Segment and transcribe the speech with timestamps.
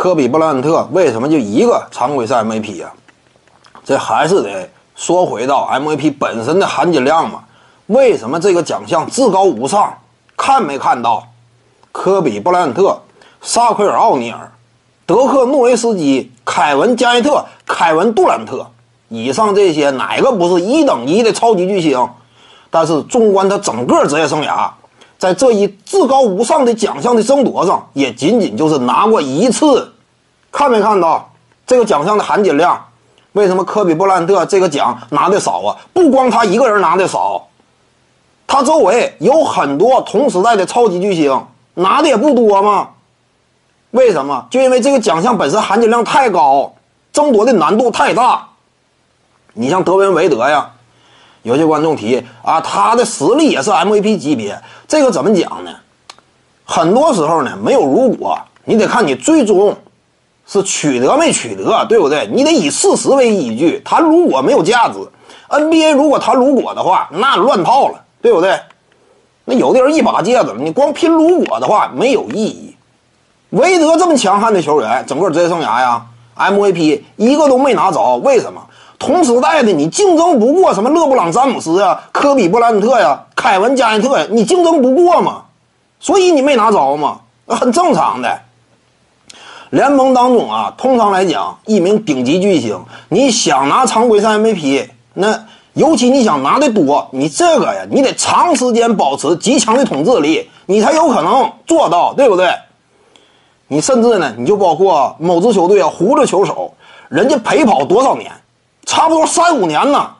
[0.00, 2.88] 科比布莱恩特为什么就一个常规赛 MVP 呀？
[3.84, 7.42] 这还是得说回到 MVP 本身的含金量嘛？
[7.86, 9.92] 为什么这个奖项至高无上？
[10.36, 11.26] 看没看到？
[11.90, 12.96] 科比布莱恩特、
[13.42, 14.52] 萨奎尔奥尼尔、
[15.04, 18.68] 德克诺维斯基、凯文加内特、凯文杜兰特，
[19.08, 22.08] 以上这些哪个不是一等一的超级巨星？
[22.70, 24.70] 但是纵观他整个职业生涯。
[25.18, 29.92] 在这一至高无上的奖项的争夺上，也仅仅就是拿过一次，
[30.52, 31.32] 看没看到
[31.66, 32.84] 这个奖项的含金量？
[33.32, 35.76] 为什么科比布莱恩特这个奖拿的少啊？
[35.92, 37.48] 不光他一个人拿的少，
[38.46, 42.90] 他周围有很多同时代的超级巨星拿的也不多吗？
[43.90, 44.46] 为什么？
[44.50, 46.74] 就因为这个奖项本身含金量太高，
[47.12, 48.48] 争夺的难度太大。
[49.54, 50.72] 你像德文韦德呀。
[51.42, 55.70] 有些观众提啊，他的实力也是 MVP 级别，这个怎么讲呢？
[56.64, 59.74] 很多时候呢，没有如果，你得看你最终
[60.46, 62.28] 是取得没取得，对不对？
[62.32, 64.98] 你得以事实为依据，谈如果没有价值。
[65.48, 68.60] NBA 如果谈如果的话，那乱套了，对不对？
[69.46, 72.76] 那有的人一把戒指，你光拼如果的话没有意义。
[73.48, 76.04] 韦德这么强悍的球员，整个职业生涯呀
[76.36, 78.62] ，MVP 一个都没拿着，为什么？
[78.98, 85.44] 同时代的你竞争不过什么勒布朗詹姆斯呀、科比布莱恩特呀、凯文加内特呀，你竞争不过嘛？
[86.00, 88.40] 所以你没拿着嘛，那很正常的。
[89.70, 102.50] 联盟当中啊，通常来讲，一名顶级巨星，你想拿常规赛 MVP，那尤其你想拿的多，你这个呀，你得长时间保持极强的统治力，你才有可能做到，对不对？
[103.68, 106.72] 你甚至呢，你就包括某支球队啊，胡子球手，
[107.08, 108.32] 人家陪跑多少年？
[108.88, 110.12] 差不多三五年呢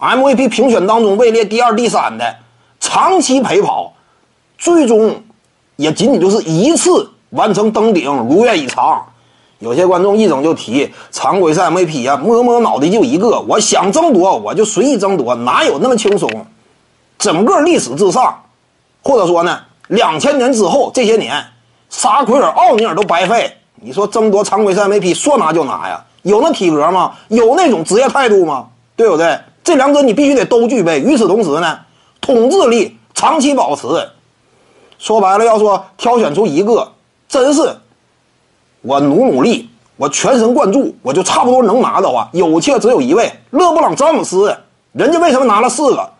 [0.00, 2.38] ，MVP 评选当中位列第二、第三的，
[2.80, 3.92] 长期陪跑，
[4.58, 5.22] 最终
[5.76, 9.06] 也仅仅就是一次完成登顶，如愿以偿。
[9.60, 16.28] 有些观众一整就提常规赛 MVP 呀，摸摸脑袋就一个，我想争夺我就随意争夺，哪有那么轻松？
[17.16, 18.42] 整个历史之上，
[19.04, 21.40] 或者说呢，两千年之后这些年，
[21.88, 23.52] 沙奎尔、奥尼尔都白费。
[23.76, 26.04] 你说争夺常规赛 MVP，说拿就拿呀？
[26.22, 27.12] 有那体格吗？
[27.28, 28.68] 有那种职业态度吗？
[28.96, 29.38] 对不对？
[29.62, 31.00] 这两者你必须得都具备。
[31.00, 31.78] 与此同时呢，
[32.20, 33.86] 统治力长期保持。
[34.98, 36.92] 说白了，要说挑选出一个，
[37.28, 37.76] 真是
[38.82, 44.54] 我努努力，我全神贯注，我就差不多能拿的话，有且只有一位勒布朗詹姆斯。
[44.92, 46.10] 人家为什么拿了四个？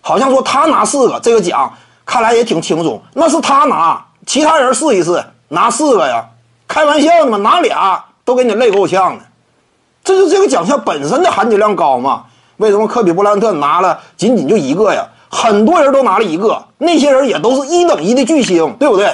[0.00, 1.72] 好像说他拿四个这个奖，
[2.04, 3.00] 看来也挺轻松。
[3.12, 6.26] 那是他拿，其他人试一试拿四个呀？
[6.66, 7.38] 开玩笑呢吗？
[7.38, 9.24] 拿俩都给你累够呛的。
[10.04, 12.26] 这就这个奖项本身的含金量高嘛？
[12.58, 15.08] 为什么科比布莱恩特拿了仅仅就一个呀？
[15.28, 19.12] 很多人都拿了一个，那些人也都是一等一的巨星，对不对？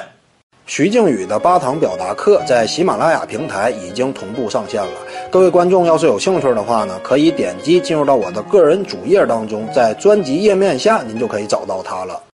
[0.67, 4.91] 徐静宇的八堂表达课在喜马拉雅平台已经同步上线了。
[5.31, 12.21] 各位观众要是有兴趣的话呢，可以点击进入到我的个人主页当中，在专辑页面下您就可以找到它了。